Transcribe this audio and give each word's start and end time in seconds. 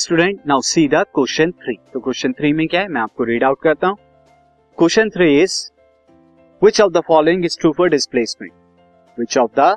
Student 0.00 0.40
now 0.46 0.60
see 0.60 0.86
the 0.88 0.94
question 1.14 1.50
three 1.52 1.74
तो 1.92 2.00
question 2.00 2.32
three 2.32 2.52
में 2.52 2.66
क्या 2.68 2.80
है? 2.80 2.88
मैं 2.88 3.00
आपको 3.00 3.24
रीड 3.24 3.44
आउट 3.44 3.58
करता 3.62 3.86
हूँ। 3.88 3.96
Question 4.78 5.08
three 5.10 5.40
is 5.42 5.54
which 6.62 6.80
of 6.80 6.92
the 6.92 7.00
following 7.08 7.44
is 7.44 7.58
true 7.60 7.72
for 7.78 7.88
displacement 7.90 8.52
which 9.18 9.36
of 9.38 9.50
the 9.60 9.74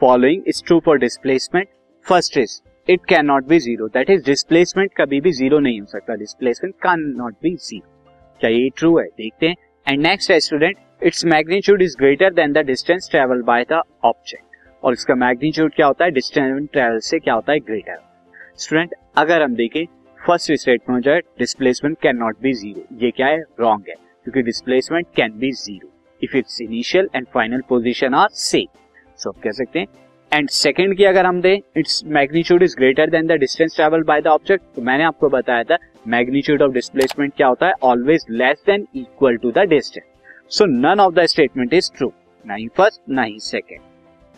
following 0.00 0.42
is 0.48 0.62
true 0.66 0.78
for 0.84 0.98
displacement 0.98 1.68
first 2.06 2.38
is 2.38 2.60
it 2.88 3.06
can 3.08 3.26
not 3.26 3.48
be 3.48 3.58
zero 3.58 3.88
that 3.96 4.10
is 4.10 4.24
displacement 4.26 4.92
कभी 4.98 5.20
भी 5.20 5.32
ज़ीरो 5.32 5.58
नहीं 5.58 5.80
हो 5.80 5.86
सकता। 5.86 6.14
Displacement 6.14 6.74
can 6.82 7.00
not 7.18 7.34
be 7.42 7.54
zero 7.60 8.10
क्या 8.40 8.50
ये 8.50 8.68
true 8.76 8.96
है? 8.98 9.06
देखते 9.06 9.46
हैं। 9.46 9.56
एंड 9.86 10.02
नेक्स्ट 10.02 10.30
है 10.30 10.40
student 10.40 10.76
its 11.02 11.24
magnitude 11.34 11.82
is 11.82 11.96
greater 11.98 12.34
than 12.34 12.52
the 12.52 12.66
distance 12.66 13.10
travel 13.10 13.42
by 13.42 13.66
the 13.72 13.82
object 14.04 14.84
और 14.84 14.92
इसका 14.92 15.14
मैग्नीट्यूड 15.26 15.74
क्या 15.74 15.86
होता 15.86 16.04
है? 16.04 16.10
डिस्टेंस 16.12 16.68
ट्रेवल 16.72 16.98
से 17.00 17.18
क्या 17.18 17.34
होता 17.34 17.52
है? 17.52 17.58
ग्रेटर 17.60 18.04
स्टूडेंट 18.58 18.94
अगर 19.18 19.42
हम 19.42 19.54
देखें 19.54 19.84
फ़र्स्ट 20.20 20.52
स्टेटमेंट 20.52 20.90
हो 20.90 21.00
जाए 21.04 21.20
displacement 21.38 21.96
can 22.02 22.16
not 22.16 22.36
be 22.42 22.52
zero 22.52 22.82
ये 23.02 23.10
क्या 23.10 23.26
है? 23.26 23.40
रॉन्ग 23.60 23.88
है, 23.88 23.94
क्योंकि 24.24 24.42
displacement 24.42 25.06
can 25.16 25.32
be 25.38 25.50
zero 25.54 25.90
if 26.22 26.36
it's 26.36 26.60
initial 26.60 27.08
and 27.14 27.26
final 27.34 27.60
position 27.68 28.14
are 28.14 28.28
same 28.34 28.66
so 29.18 29.32
कह 29.42 29.50
सकते 29.52 29.78
हैं। 29.78 29.86
एंड 30.32 30.48
सेकेंड 30.50 30.96
की 30.96 31.04
अगर 31.04 31.26
हम 31.26 31.40
दें 31.40 31.56
its 31.76 32.02
magnitude 32.06 32.62
is 32.62 32.76
greater 32.76 33.10
than 33.10 33.26
the 33.26 33.38
distance 33.40 33.76
travel 33.76 34.02
by 34.04 34.20
the 34.20 34.26
object 34.28 34.64
तो 34.76 34.82
मैंने 34.82 35.04
आपको 35.04 35.28
बताया 35.28 35.64
था 35.64 35.78
मैग्नीट्यूड 36.08 36.62
ऑफ़ 36.62 36.72
डिस्प्लेसमेंट 36.72 37.32
क्या 37.36 37.46
होता 37.46 37.66
है? 37.66 37.72
Always 37.82 38.26
less 38.30 38.62
than 38.66 38.86
equal 38.96 39.36
to 39.36 39.50
the 39.52 39.68
distance 39.68 40.04
so 40.56 40.66
none 40.66 41.00
of 41.00 41.14
the 41.14 41.26
statement 41.26 41.74
is 41.74 41.90
true 41.96 42.12
ना 42.44 42.54
ही 42.54 42.68
फ़र्स्ट 42.76 43.00
ना 43.08 43.22
ही 43.22 43.38
सेकेंड 43.42 43.80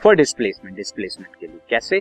फॉर 0.00 0.16
डिस्प्लेसमेंट 0.16 0.76
डिस्प्लेसमेंट 0.76 1.34
के 1.40 1.46
लिए 1.46 1.60
कैसे? 1.70 2.00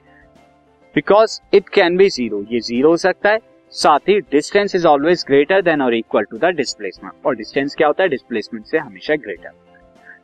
Because 0.95 1.39
it 1.53 1.69
can 1.69 1.97
be 1.97 2.09
zero 2.09 2.41
ये 2.51 2.59
ज़ीरो 2.59 2.89
हो 2.89 2.97
सकता 2.97 3.29
है, 3.29 3.39
साथ 3.73 4.09
ही 4.09 4.19
distance 4.31 4.75
is 4.75 4.87
always 4.87 5.23
greater 5.27 5.61
than 5.61 5.81
और 5.81 5.95
इक्वल 5.95 6.23
टू 6.23 6.37
द 6.37 6.53
डिस्प्लेसमेंट 6.55 7.25
और 7.25 7.35
डिस्टेंस 7.35 7.75
क्या 7.75 7.87
होता 7.87 8.03
है? 8.03 8.09
डिस्प्लेसमेंट 8.09 8.65
से 8.65 8.77
हमेशा 8.77 9.15
ग्रेटर 9.15 9.51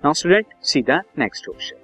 नाउ 0.05 0.13
स्टूडेंट 0.13 0.45
सीधा 0.63 1.01
next 1.19 1.45
question 1.45 1.77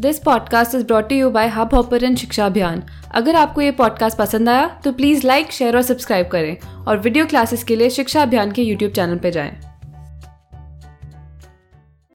this 0.00 0.18
podcast 0.18 0.74
is 0.74 0.84
brought 0.86 1.12
you 1.12 1.30
by 1.30 1.48
hub 1.48 1.74
hopper 1.74 2.14
शिक्षा 2.14 2.46
अभियान 2.46 2.82
अगर 3.14 3.34
आपको 3.36 3.60
ये 3.60 3.70
पॉडकास्ट 3.72 4.18
पसंद 4.18 4.48
आया 4.48 4.66
तो 4.84 4.92
प्लीज़ 4.92 5.26
लाइक 5.26 5.52
शेयर 5.52 5.76
और 5.76 5.82
सब्सक्राइब 5.82 6.28
करें 6.28 6.56
और 6.86 6.98
वीडियो 6.98 7.26
क्लासेस 7.26 7.64
के 7.64 7.76
लिए 7.76 7.90
शिक्षा 7.90 8.22
अभियान 8.22 8.52
के 8.52 8.62
यूट्यूब 8.62 8.92
चैनल 8.92 9.18
पर 9.18 9.30
जाएँ। 9.30 9.71